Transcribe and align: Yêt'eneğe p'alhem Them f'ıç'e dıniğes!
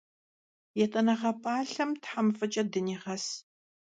Yêt'eneğe 0.77 1.31
p'alhem 1.41 1.91
Them 2.03 2.27
f'ıç'e 2.37 2.63
dıniğes! 2.71 3.25